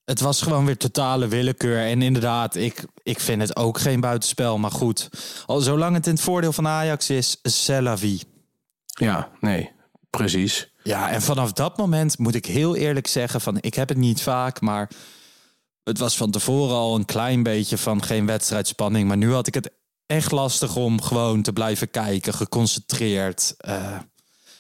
[0.06, 1.86] het was gewoon weer totale willekeur.
[1.86, 4.58] En inderdaad, ik, ik vind het ook geen buitenspel.
[4.58, 5.10] Maar goed,
[5.46, 8.22] al zolang het in het voordeel van Ajax is, c'est la vie.
[8.86, 9.72] Ja, nee,
[10.10, 10.72] precies.
[10.84, 14.22] Ja, en vanaf dat moment moet ik heel eerlijk zeggen: van ik heb het niet
[14.22, 14.90] vaak, maar
[15.84, 19.08] het was van tevoren al een klein beetje van geen wedstrijdspanning.
[19.08, 19.72] Maar nu had ik het
[20.06, 23.54] echt lastig om gewoon te blijven kijken, geconcentreerd.
[23.58, 23.98] Eh,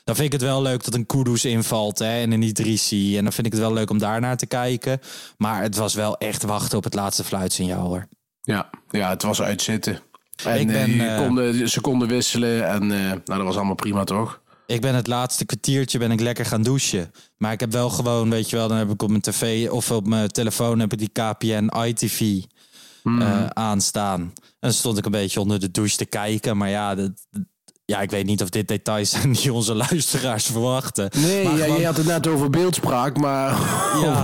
[0.03, 3.17] dan vind ik het wel leuk dat een Kudus invalt hè, en een Idrissi.
[3.17, 4.99] En dan vind ik het wel leuk om daarnaar te kijken.
[5.37, 8.07] Maar het was wel echt wachten op het laatste fluitsignaal hoor.
[8.41, 9.99] Ja, ja het was uitzitten.
[10.45, 13.75] En Ik ben, eh, je eh, konden, ze konden wisselen en nou, dat was allemaal
[13.75, 14.41] prima toch?
[14.71, 17.11] Ik ben het laatste kwartiertje ben ik lekker gaan douchen.
[17.37, 19.91] Maar ik heb wel gewoon, weet je wel, dan heb ik op mijn tv of
[19.91, 22.43] op mijn telefoon heb ik die KPN ITV
[23.03, 24.21] eh, aanstaan.
[24.21, 26.57] En dan stond ik een beetje onder de douche te kijken.
[26.57, 27.11] Maar ja, dat,
[27.91, 31.09] ja, ik weet niet of dit details zijn die onze luisteraars verwachten.
[31.17, 33.49] Nee, maar ja, gewoon- je had het net over beeldspraak, maar...
[34.01, 34.23] Ja.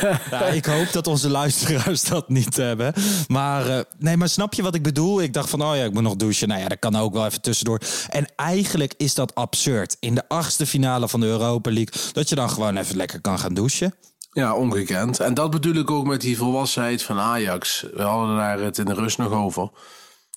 [0.30, 2.92] Ja, ik hoop dat onze luisteraars dat niet hebben.
[3.28, 5.22] Maar eh, nee, maar snap je wat ik bedoel?
[5.22, 6.48] Ik dacht van, oh ja, ik moet nog douchen.
[6.48, 7.80] Nou ja, dat kan ook wel even tussendoor.
[8.08, 9.96] En eigenlijk is dat absurd.
[10.00, 12.02] In de achtste finale van de Europa League...
[12.12, 13.94] dat je dan gewoon even lekker kan gaan douchen.
[14.32, 15.20] Ja, ongekend.
[15.20, 17.86] En dat bedoel ik ook met die volwassenheid van Ajax.
[17.94, 19.68] We hadden daar het in de rust nog over.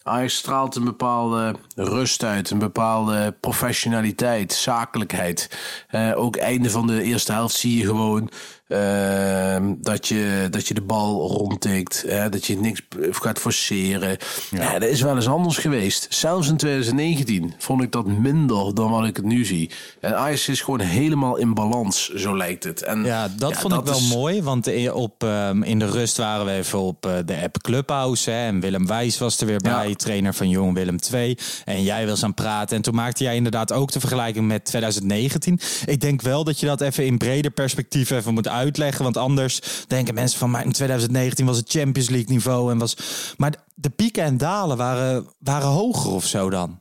[0.07, 5.57] Ajax straalt een bepaalde rust uit, een bepaalde professionaliteit, zakelijkheid.
[5.87, 8.29] Eh, ook einde van de eerste helft zie je gewoon
[8.67, 14.17] eh, dat, je, dat je de bal rondtikt, hè, dat je niks gaat forceren.
[14.51, 14.80] Ja.
[14.80, 16.08] dat is wel eens anders geweest.
[16.10, 19.69] Zelfs in 2019 vond ik dat minder dan wat ik het nu zie.
[20.01, 22.82] En Ajax is gewoon helemaal in balans, zo lijkt het.
[22.84, 24.43] En Ja, dat vond ik wel is- mooi.
[24.43, 28.30] Want in- op, ehm, in de rust waren we even op eh, de app Clubhouse.
[28.32, 29.95] Hè, en Willem Wijs was er weer bij, Ja.
[29.95, 31.38] trainer van Jong Willem II.
[31.65, 32.75] En jij was aan het praten.
[32.75, 35.60] En toen maakte jij inderdaad ook de vergelijking met 2019.
[35.86, 39.03] Ik denk wel dat je dat even in breder perspectief even moet uitleggen.
[39.03, 40.51] Want anders denken mensen van...
[40.51, 42.71] maar in 2019 was het Champions League niveau.
[42.71, 42.97] En was,
[43.37, 46.79] maar de pieken en dalen waren, waren hoger of zo dan.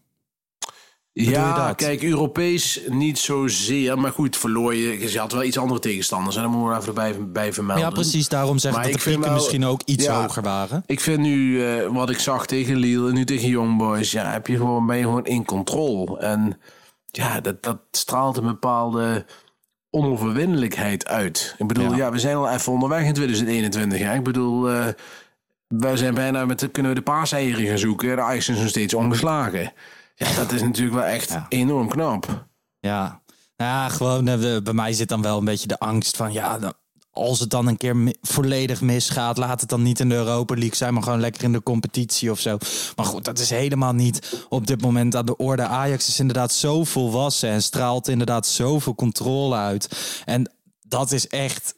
[1.17, 3.99] Ja, kijk, Europees niet zozeer.
[3.99, 5.11] Maar goed, verloor je.
[5.11, 6.37] Je had wel iets andere tegenstanders.
[6.37, 7.85] En dan moeten we even bij, bij vermelden.
[7.85, 8.29] Ja, precies.
[8.29, 10.23] Daarom zeg ik dat de pieken misschien ook iets ja.
[10.23, 10.83] hoger waren.
[10.87, 14.31] Ik vind nu, eh, wat ik zag tegen Lille en nu tegen Young Boys, ja,
[14.31, 16.19] heb je gewoon, ben je gewoon in controle.
[16.19, 16.61] En
[17.11, 19.25] ja, dat, dat straalt een bepaalde
[19.95, 21.55] onoverwinnelijkheid uit.
[21.59, 21.97] Ik bedoel, Ja.
[21.97, 23.99] ja, we zijn al even onderweg in 2021.
[24.01, 24.15] Hè?
[24.15, 24.87] Ik bedoel, eh
[25.69, 28.17] wij zijn bijna met, de- kunnen we de paaseieren gaan zoeken.
[28.17, 29.73] De Ajax is nog steeds ongeslagen.
[30.15, 31.47] Ja, dat is natuurlijk wel echt Ja.
[31.49, 32.47] enorm knap.
[32.81, 33.21] Ja,
[33.57, 36.59] nou ja, gewoon eh, bij mij zit dan wel een beetje de angst van ja,
[36.59, 36.75] dan-
[37.15, 40.75] als het dan een keer volledig misgaat, laat het dan niet in de Europa League
[40.77, 42.57] zijn, maar gewoon lekker in de competitie of zo.
[42.97, 45.63] Maar goed, dat is helemaal niet op dit moment aan de orde.
[45.63, 49.89] Ajax is inderdaad zo volwassen en straalt inderdaad zoveel controle uit.
[50.25, 51.75] En dat is echt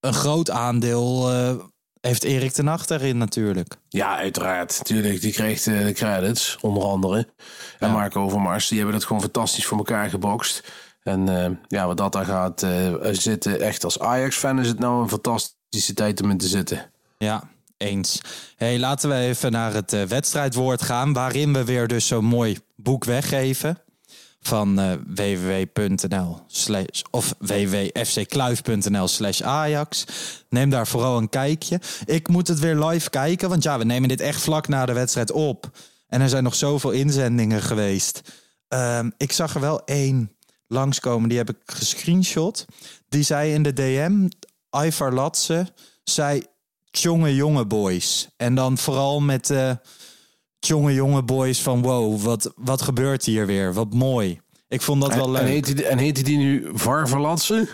[0.00, 1.30] een groot aandeel.
[1.32, 1.54] eh,
[2.00, 3.76] heeft Erik ten Hag daarin natuurlijk.
[3.88, 4.84] Ja, uiteraard.
[4.84, 7.16] Tuurlijk, die kreeg eh, de credits, onder andere.
[7.78, 7.92] En Ja.
[7.92, 10.62] Marco Overmars, die hebben het gewoon fantastisch voor elkaar gebokst.
[11.06, 15.02] En eh, ja, wat dat daar gaat eh, zitten, echt als Ajax-fan is het nou
[15.02, 16.90] een fantastische tijd om in te zitten.
[17.18, 17.42] Ja,
[17.76, 18.20] eens.
[18.56, 22.58] Hey, laten we even naar het eh, wedstrijdwoord gaan, waarin we weer dus zo'n mooi
[22.76, 23.78] boek weggeven
[24.40, 26.40] van www.nl
[27.10, 30.06] of www.fckluif.nl slash Ajax.
[30.48, 31.80] Neem daar vooral een kijkje.
[32.04, 34.92] Ik moet het weer live kijken, want ja, we nemen dit echt vlak na de
[34.92, 35.70] wedstrijd op.
[36.08, 38.22] En er zijn nog zoveel inzendingen geweest.
[38.68, 40.35] Ehm, ik zag er wel één
[40.66, 42.64] langskomen, die heb ik gescreenshot.
[43.08, 44.28] Die zei in de DM,
[44.84, 45.72] Ivar Latse,
[46.04, 46.42] zei
[46.90, 48.28] jonge jonge boys.
[48.36, 49.70] En dan vooral met eh
[50.58, 53.74] jonge jonge boys van wow, wat, wat gebeurt hier weer?
[53.74, 54.40] Wat mooi.
[54.68, 55.40] Ik vond dat wel leuk.
[55.40, 57.68] en, heet die, en heette die nu Varverlatse?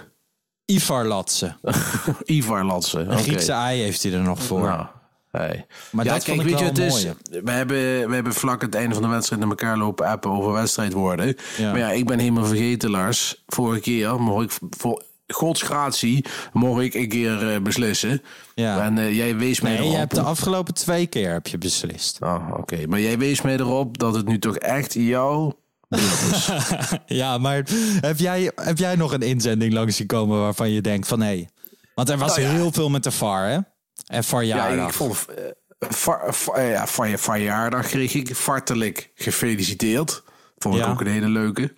[0.64, 1.56] Ivar Latse.
[2.24, 2.98] Ivar Latse.
[2.98, 4.60] Een Griekse ei heeft hij er nog voor.
[4.60, 4.86] Nou,
[5.32, 5.66] hey.
[5.90, 7.42] Maar ja, dat kijk, vond ik weet je, wel het is, mooi.
[7.44, 10.52] we hebben, we hebben vlak het einde van de wedstrijd naar elkaar lopen appen over
[10.52, 11.36] wedstrijdwoorden.
[11.56, 11.70] Ja.
[11.70, 13.42] Maar ja, ik ben helemaal vergeten, Lars.
[13.46, 18.22] Vorige keer mocht ik voor Gods gratie mocht ik een keer eh, beslissen.
[18.54, 18.84] Ja.
[18.84, 19.92] En eh, jij wees mij Nee, erop.
[19.92, 22.16] je hebt de afgelopen twee keer heb je beslist.
[22.20, 22.86] Ah, oké.
[22.86, 25.52] Maar jij wees mij erop dat het nu toch echt jouw.
[27.06, 27.62] Ja, maar
[28.00, 31.44] heb jij, heb jij nog een inzending langs gekomen waarvan je denkt van hé.
[31.94, 32.54] Want er was Nou ja.
[32.54, 33.58] heel veel met de VAR, hè?
[34.06, 35.24] En VAR ja, ik vond...
[35.26, 35.44] eh,
[36.54, 40.22] eh, ja, van je verjaardag kreeg ik hartelijk gefeliciteerd.
[40.58, 40.90] Vond ik Ja.
[40.90, 41.74] ook een hele leuke.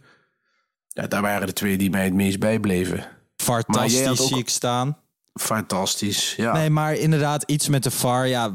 [0.89, 3.07] Ja, daar waren de twee die mij het meest bijbleven.
[3.37, 4.99] Fantastisch ook- zie ik staan.
[5.41, 6.53] Fantastisch, ja.
[6.53, 8.27] Nee, maar inderdaad, iets met de VAR.
[8.29, 8.53] Ja,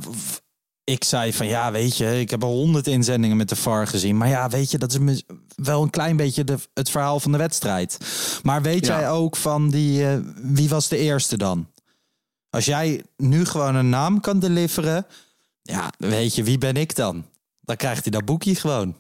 [0.84, 4.18] ik zei van ja, weet je, ik heb al honderd inzendingen met de VAR gezien.
[4.18, 5.24] Maar ja, weet je, dat is
[5.56, 7.98] wel een klein beetje de, het verhaal van de wedstrijd.
[8.44, 9.00] Maar weet Ja.
[9.00, 11.68] jij ook van die, eh, wie was de eerste dan?
[12.50, 15.06] Als jij nu gewoon een naam kan deliveren,
[15.62, 17.26] ja, weet je, wie ben ik dan?
[17.62, 18.96] Dan krijgt hij dat boekje gewoon.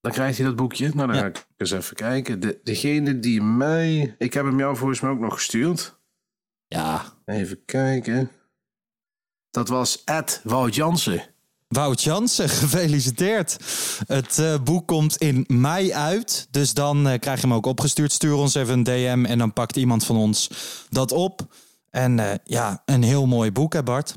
[0.00, 0.90] Dan krijgt hij dat boekje.
[0.94, 1.22] Nou, dan Ja.
[1.22, 2.40] ga ik eens even kijken.
[2.40, 4.14] De, degene die mij...
[4.18, 5.98] Ik heb hem jou volgens mij ook nog gestuurd.
[6.68, 8.30] Ja, Even kijken.
[9.50, 11.26] Dat was Ed Wout Jansen.
[11.68, 13.56] Wout Jansen, gefeliciteerd.
[14.06, 16.48] Het eh, boek komt in mei uit.
[16.50, 18.12] Dus dan eh, krijg je hem ook opgestuurd.
[18.12, 20.50] Stuur ons even een DM en dan pakt iemand van ons
[20.88, 21.54] dat op.
[21.90, 24.16] En eh, ja, een heel mooi boek, hè Bart?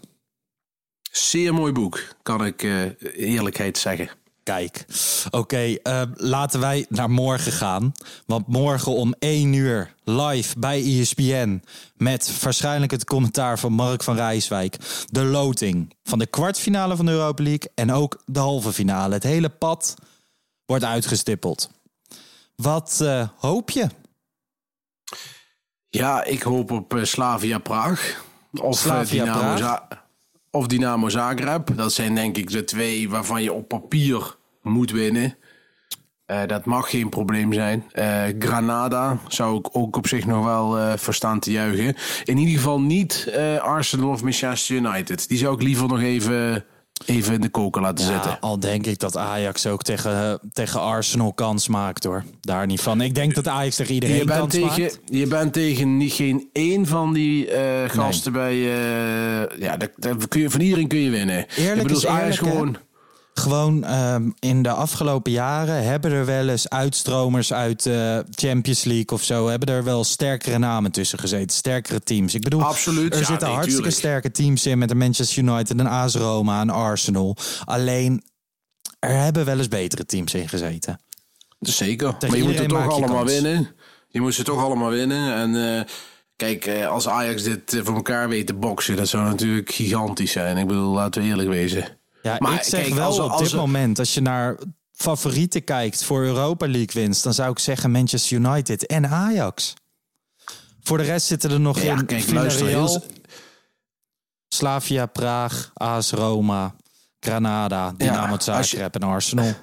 [1.12, 2.84] Zeer mooi boek, kan ik eh,
[3.16, 4.10] eerlijkheid zeggen.
[4.44, 4.86] Kijk,
[5.30, 7.92] oké, eh, laten wij naar morgen gaan.
[8.26, 11.62] Want morgen om 1 uur live bij ESPN...
[11.96, 14.78] met waarschijnlijk het commentaar van Mark van Rijswijk...
[15.10, 17.72] de loting van de kwartfinale van de Europa League...
[17.76, 19.14] en ook de halve finale.
[19.14, 19.96] Het hele pad
[20.66, 21.70] wordt uitgestippeld.
[22.56, 23.04] Wat
[23.38, 23.88] hoop je?
[25.94, 28.26] Ja, ik hoop op eh, Slavia Praag.
[28.54, 29.58] Of, eh, Slavia Dynamo Praag?
[29.58, 29.88] Za-
[30.52, 31.70] of Dynamo Zagreb.
[31.76, 35.38] Dat zijn denk ik de twee waarvan je op papier moet winnen.
[36.26, 37.84] Eh, dat mag geen probleem zijn.
[38.40, 41.96] Granada zou ik ook op zich nog wel eh verstaan te juichen.
[42.24, 45.28] In ieder geval niet Arsenal of Manchester United.
[45.28, 46.66] Die zou ik liever nog even,
[47.06, 48.38] even in de koker laten Ja, zetten.
[48.40, 52.24] al denk ik dat Ajax ook tegen, tegen Arsenal kans maakt hoor.
[52.42, 53.02] Daar niet van.
[53.02, 55.00] Ik denk dat Ajax tegen iedereen Je bent, kans tegen, maakt.
[55.06, 58.54] je bent tegen niet, geen één van die eh, gasten bij.
[58.54, 61.46] eh, ja, dat, dat kun je, van iedereen kun je winnen.
[61.58, 62.60] Eerlijk ik bedoel, is Ajax eerlijk, hè?
[63.34, 63.84] Gewoon.
[63.84, 69.24] Ehm, in de afgelopen jaren hebben er wel eens uitstromers uit eh Champions League of
[69.24, 69.48] zo.
[69.48, 71.56] Hebben er wel sterkere namen tussen gezeten.
[71.56, 72.34] Sterkere teams.
[72.34, 73.96] Ik bedoel, Absoluut, er ja, zitten nee, hartstikke tuurlijk.
[73.96, 77.36] sterke teams in met de Manchester United, een AS Roma, een Arsenal.
[77.66, 78.24] Alleen,
[79.00, 81.00] er hebben wel eens betere teams in gezeten.
[81.60, 82.18] Zeker.
[82.18, 83.32] Tegen maar je moet iedereen toch allemaal kans.
[83.32, 83.76] winnen.
[84.08, 85.36] Je moet ze toch allemaal winnen.
[85.36, 85.84] En eh,
[86.36, 90.32] kijk, eh, als Ajax dit eh, voor elkaar weet te boksen, dat zou natuurlijk gigantisch
[90.32, 90.58] zijn.
[90.58, 91.98] Ik bedoel, laten we eerlijk wezen.
[92.24, 94.58] Ja, Maar ik zeg kijk, wel als op als dit moment, als je naar
[94.92, 99.74] favorieten kijkt voor Europa League winst, dan zou ik zeggen Manchester United en Ajax.
[100.82, 103.04] Voor de rest zitten er nog Ja, in kijk, luister, heel-
[104.48, 106.76] Slavia Praag, AS Roma,
[107.20, 109.54] Granada, Dynamo je- Zagreb en Arsenal.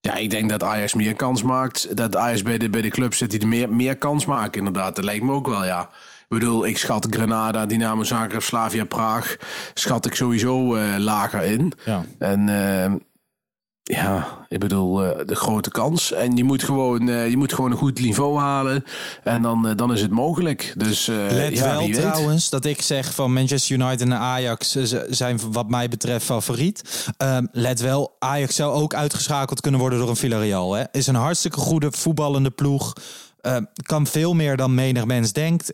[0.00, 1.96] Ja, ik denk dat Ajax meer kans maakt.
[1.96, 4.96] Dat Ajax bij de, bij de club zit die er meer, meer kans maken, inderdaad.
[4.96, 5.90] Dat lijkt me ook wel, ja.
[6.32, 9.36] Ik bedoel, ik schat Granada, Dynamo Zagreb, Slavia Praag...
[9.74, 11.72] schat ik sowieso eh, lager in.
[11.84, 12.04] Ja.
[12.18, 12.92] En eh,
[13.82, 16.12] ja, ik bedoel, eh, de grote kans.
[16.12, 18.84] En je moet gewoon, eh, je moet gewoon een goed niveau halen.
[19.24, 20.74] En dan, dan is het mogelijk.
[20.76, 24.72] Dus Let ja, wel trouwens dat ik zeg van Manchester United en Ajax
[25.08, 27.08] zijn wat mij betreft favoriet.
[27.16, 30.72] Ehm, let wel, Ajax zou ook uitgeschakeld kunnen worden door een Villarreal.
[30.74, 30.84] Hè.
[30.92, 32.92] Is een hartstikke goede voetballende ploeg.
[33.40, 35.72] Ehm, kan veel meer dan menig mens denkt.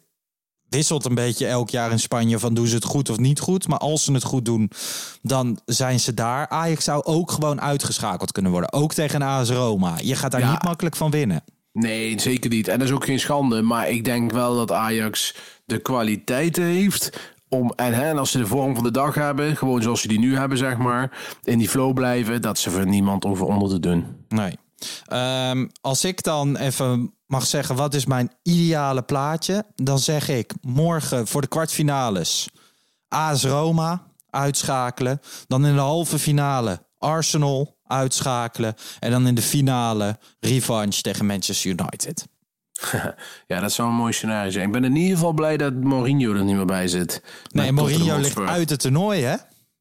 [0.69, 3.69] Wisselt een beetje elk jaar in Spanje van doen ze het goed of niet goed.
[3.69, 4.71] Maar als ze het goed doen,
[5.23, 6.49] dan zijn ze daar.
[6.49, 8.73] Ajax zou ook gewoon uitgeschakeld kunnen worden.
[8.73, 9.95] Ook tegen AS Roma.
[10.03, 10.51] Je gaat daar Ja.
[10.51, 11.45] niet makkelijk van winnen.
[11.73, 12.69] Nee, zeker niet.
[12.69, 13.63] En dat is ook geen schande.
[13.63, 17.19] Maar ik denk wel dat Ajax de kwaliteiten heeft.
[17.49, 20.19] Om, en, hè, als ze de vorm van de dag hebben, gewoon zoals ze die
[20.19, 21.19] nu hebben, zeg maar.
[21.45, 24.07] In die flow blijven, dat ze voor niemand over onder te doen.
[24.29, 24.59] Nee.
[25.07, 29.65] Ehm, als ik dan even mag zeggen, wat is mijn ideale plaatje?
[29.75, 32.49] Dan zeg ik morgen voor de kwartfinales
[33.09, 35.21] AS Roma uitschakelen.
[35.47, 38.75] Dan in de halve finale Arsenal uitschakelen.
[38.99, 42.27] En dan in de finale revanche tegen Manchester United.
[43.47, 44.67] Ja, dat zou een mooi scenario zijn.
[44.67, 47.23] Ik ben in ieder geval blij dat Mourinho er niet meer bij zit.
[47.51, 49.37] Nee, Mourinho ligt uit het toernooi, hè?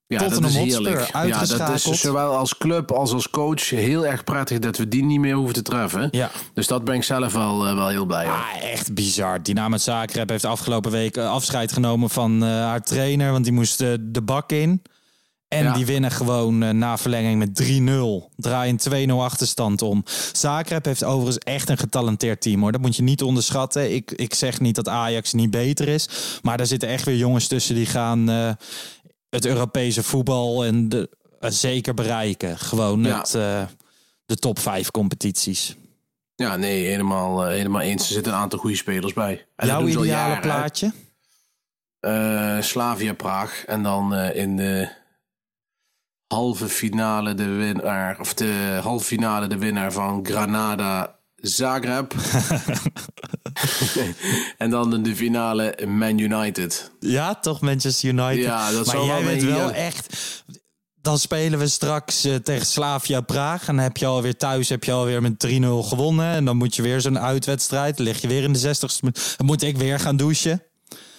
[0.08, 1.00] Ja, dat is Hotspur, heerlijk.
[1.00, 1.94] Ja, dat uitgeschakeld.
[1.94, 5.36] is zowel als club als als coach heel erg prettig dat we die niet meer
[5.36, 6.08] hoeven te treffen.
[6.12, 6.32] Ja.
[6.54, 8.26] Dus dat ben ik zelf wel, eh, wel heel blij.
[8.28, 9.44] Ah, echt bizar.
[9.44, 13.32] Dynamo Zagreb heeft afgelopen week eh, afscheid genomen van eh, haar trainer.
[13.32, 14.82] Want die moest de bak in.
[15.48, 15.74] En Ja.
[15.74, 18.30] die winnen gewoon na verlenging met 3-0.
[18.36, 20.04] Draaien 2-0 achterstand om.
[20.32, 22.72] Zagreb heeft overigens echt een getalenteerd team hoor.
[22.72, 23.94] Dat moet je niet onderschatten.
[23.96, 26.10] Ik, ik zeg niet dat Ajax niet beter is.
[26.42, 28.58] Maar daar zitten echt weer jongens tussen die gaan
[29.30, 31.10] het Europese voetbal en de,
[31.40, 32.58] eh, zeker bereiken.
[32.58, 33.18] Gewoon Ja.
[33.18, 33.66] het, eh,
[34.26, 35.76] de top 5 competities.
[36.36, 38.08] Ja, nee, helemaal, eh, helemaal eens.
[38.08, 39.48] Er zitten een aantal goede spelers bij.
[39.56, 40.92] En Jouw ideale jaren, plaatje?
[42.62, 43.64] Slavia Praag.
[43.66, 44.90] En dan in de
[46.28, 48.20] halve finale de winnaar.
[48.20, 52.14] Of de halve finale de winnaar van Granada Zagreb.
[54.58, 56.92] en dan in de finale Man United.
[57.00, 58.44] Ja, toch Manchester United.
[58.44, 60.16] Ja, dat maar jij wel weet echt.
[61.02, 63.68] Dan spelen we straks eh, tegen Slavia Praag.
[63.68, 66.34] En dan heb je alweer thuis heb je alweer met 3-0 gewonnen.
[66.34, 67.98] En dan moet je weer zo'n uitwedstrijd.
[67.98, 69.00] Dan lig je weer in de 60ste.
[69.00, 69.34] minuut.
[69.38, 70.62] Dan moet ik weer gaan douchen.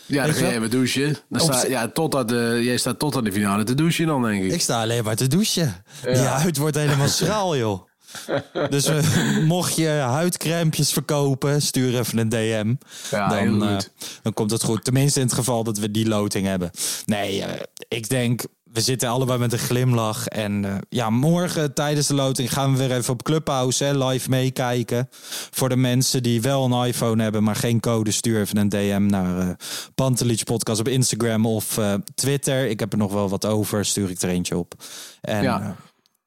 [0.07, 1.17] Ja, dan ga je jij even douchen.
[1.29, 4.43] Dan sta, ja, totdat de, jij staat tot aan de finale te douchen dan, denk
[4.43, 4.53] ik.
[4.53, 5.85] Ik sta alleen maar te douchen.
[6.03, 7.88] Die huid wordt helemaal schraal, joh.
[8.71, 12.75] Dus eh, mocht je huidcrèmpjes verkopen, stuur even een DM.
[13.11, 13.77] Ja, dan, eh,
[14.23, 14.85] dan komt het goed.
[14.85, 16.71] Tenminste in het geval dat we die loting hebben.
[17.05, 18.43] Nee, eh, ik denk,
[18.73, 20.27] we zitten allebei met een glimlach.
[20.27, 25.09] En ja, morgen tijdens de loting gaan we weer even op Clubhouse hè, live meekijken.
[25.51, 29.07] Voor de mensen die wel een iPhone hebben, maar geen code, stuur even een DM
[29.07, 29.49] naar eh
[29.95, 31.79] Pantelich Podcast op Instagram of
[32.15, 32.67] Twitter.
[32.69, 34.75] Ik heb er nog wel wat over, stuur ik er eentje op.
[35.21, 35.77] En Ja.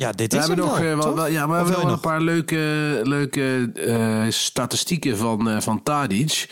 [0.02, 1.14] Ja, dit We is hebben nog, wel, eh, wel, toch?
[1.16, 5.60] wel- ja, maar Of we hebben nog een paar leuke, leuke eh, statistieken van, eh,
[5.62, 6.50] van Tadic.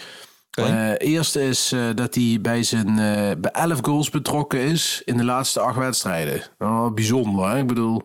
[0.52, 2.96] Eh, eerste is dat hij bij zijn
[3.42, 6.42] bij 11 goals betrokken is in de laatste acht wedstrijden.
[6.58, 7.58] Nou, bijzonder, hè?
[7.58, 8.02] Ik bedoel,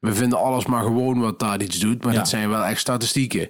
[0.00, 2.18] we vinden alles maar gewoon wat Tadic doet, maar Ja.
[2.18, 3.48] dat zijn wel echt statistieken.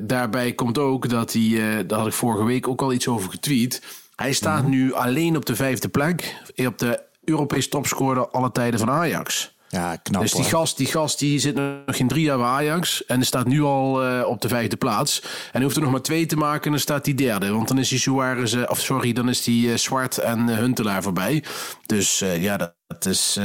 [0.00, 3.82] Daarbij komt ook dat hij, daar had ik vorige week ook al iets over getweet.
[4.16, 4.70] Hij staat Mhm.
[4.70, 9.56] nu alleen op de vijfde plek op de Europese topscorer alle tijden van Ajax.
[9.68, 10.50] Ja, knap Dus die hoor.
[10.50, 13.04] gast, die gast die zit nog geen drie jaar bij Ajax.
[13.04, 15.20] En staat nu al eh, op de vijfde plaats.
[15.22, 17.50] En hij hoeft er nog maar twee te maken en dan staat hij derde.
[17.52, 21.02] Want dan is die Suarez, eh, of sorry, dan is die eh, Zwart en Huntelaar
[21.02, 21.44] voorbij.
[21.86, 23.38] Dus ja, dat, dat is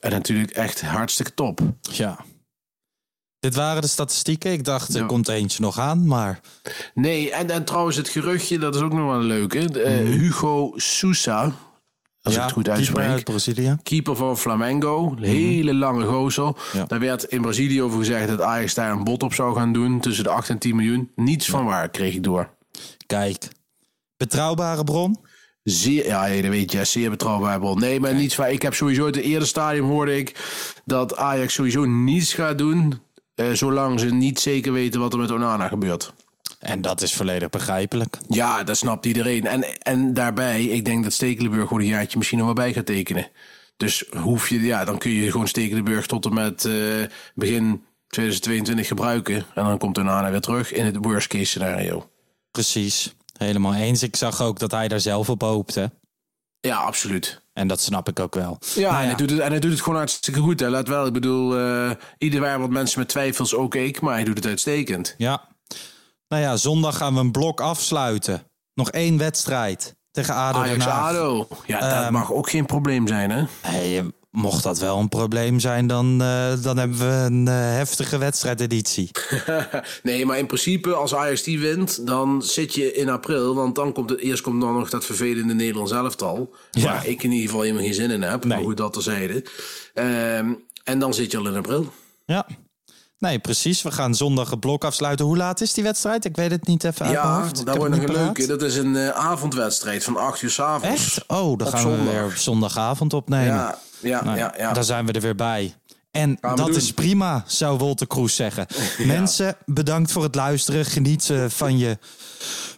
[0.00, 1.60] natuurlijk echt hartstikke top.
[1.80, 2.18] Ja.
[3.40, 4.52] Dit waren de statistieken.
[4.52, 5.06] Ik dacht, er Ja.
[5.06, 6.40] komt eentje nog aan, maar...
[6.94, 9.58] Nee, en, en trouwens het geruchtje, dat is ook nog wel een leuke.
[9.82, 11.52] Eh, Hugo Sousa,
[12.36, 13.06] als ik het goed keeper uitspreek.
[13.08, 13.76] uit Brazilië.
[13.82, 15.14] Keeper van Flamengo.
[15.16, 16.52] Een hele lange gozer.
[16.72, 16.84] Ja.
[16.84, 20.00] Daar werd in Brazilië over gezegd dat Ajax daar een bod op zou gaan doen.
[20.00, 21.10] Tussen de 8 en 10 miljoen.
[21.16, 22.50] Niets van waar kreeg ik door.
[23.06, 23.48] Kijk,
[24.16, 25.16] betrouwbare bron.
[25.62, 27.78] Zeer, ja, dat weet je, zeer betrouwbaar bron.
[27.80, 28.52] Nee, maar niets waar.
[28.52, 30.34] Ik heb sowieso uit het eerste stadium hoorde ik
[30.84, 33.00] dat Ajax sowieso niets gaat doen.
[33.34, 36.12] eh, zolang ze niet zeker weten wat er met Onana gebeurt.
[36.58, 38.18] En dat is volledig begrijpelijk.
[38.28, 39.46] Ja, dat snapt iedereen.
[39.46, 42.86] En, en daarbij, ik denk dat Stekelenburg gewoon een jaartje misschien nog wel bij gaat
[42.86, 43.28] tekenen.
[43.76, 46.74] Dus hoef je, ja, dan kun je gewoon Stekelenburg tot en met eh,
[47.34, 49.34] begin 2022 gebruiken.
[49.54, 52.10] En dan komt Onana weer terug in het worst case scenario.
[52.50, 54.02] Precies, helemaal eens.
[54.02, 55.90] Ik zag ook dat hij daar zelf op hoopte.
[56.60, 57.42] Ja, absoluut.
[57.52, 58.58] En dat snap ik ook wel.
[58.74, 60.60] Ja, Nou En, hij doet het, en hij doet het gewoon hartstikke goed.
[60.60, 60.68] Hè.
[60.68, 64.24] Laat wel, ik bedoel, eh ieder waar wat mensen met twijfels, ook ik, maar hij
[64.24, 65.14] doet het uitstekend.
[65.18, 65.48] Ja.
[66.28, 68.42] Nou ja, zondag gaan we een blok afsluiten.
[68.74, 70.86] Nog één wedstrijd tegen ADO Ajax.
[70.86, 71.48] ADO.
[71.66, 73.44] Ja, dat Ehm, mag ook geen probleem zijn, hè?
[73.60, 78.18] Hey, mocht dat wel een probleem zijn, dan, eh, dan hebben we een eh, heftige
[78.18, 79.10] wedstrijdeditie.
[80.02, 83.54] nee, maar in principe, als Ajax die wint, dan zit je in april.
[83.54, 86.54] Want dan komt het, eerst komt dan nog dat vervelende Nederlands elftal.
[86.70, 86.84] Ja.
[86.84, 88.44] Waar ik in ieder geval helemaal geen zin in heb.
[88.44, 89.44] Maar goed, dat terzijde.
[89.94, 90.52] Ehm
[90.84, 91.92] en dan zit je al in april.
[92.24, 92.46] Ja.
[93.18, 93.82] Nee, precies.
[93.82, 95.26] We gaan zondag het blok afsluiten.
[95.26, 96.24] Hoe laat is die wedstrijd?
[96.24, 97.66] Ik weet het niet even uit mijn Ja, hoofd.
[97.66, 98.46] Dat wordt nog een leuke.
[98.46, 101.04] Dat is een eh, avondwedstrijd van 8 uur s avonds.
[101.16, 101.24] Echt?
[101.28, 102.04] Oh, dan Op gaan zondag.
[102.04, 103.46] we weer op zondagavond opnemen.
[103.54, 104.72] Ja, ja, Nou ja, ja.
[104.72, 105.74] Dan zijn we er weer bij.
[106.18, 106.76] En dat doen.
[106.76, 108.66] is prima, zou Wolter Kroes zeggen.
[109.06, 110.84] Mensen, bedankt voor het luisteren.
[110.84, 111.98] Geniet eh, van je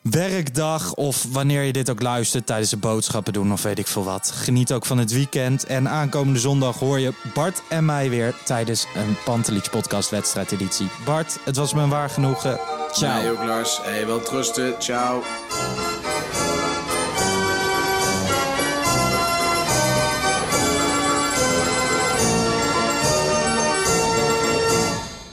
[0.03, 4.05] werkdag of wanneer je dit ook luistert tijdens de boodschappen doen of weet ik veel
[4.05, 4.33] wat.
[4.35, 5.65] Geniet ook van het weekend.
[5.65, 10.89] En aankomende zondag hoor je Bart en mij weer tijdens een Pantelich podcast wedstrijdeditie.
[11.05, 12.61] Bart, het was me een waar genoegen.
[12.93, 13.31] Ciao.
[13.31, 13.81] Ook Lars.
[13.83, 14.75] Hey, wel trusten.
[14.79, 15.23] Ciao.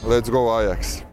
[0.08, 1.07] Let's go Ajax.